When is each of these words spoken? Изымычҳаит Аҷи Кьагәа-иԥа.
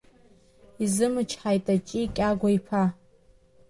Изымычҳаит 0.83 1.65
Аҷи 1.73 2.11
Кьагәа-иԥа. 2.15 2.83